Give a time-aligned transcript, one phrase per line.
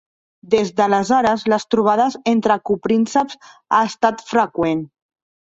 [0.51, 4.85] Des d'aleshores les trobades entre coprínceps ha estat freqüent.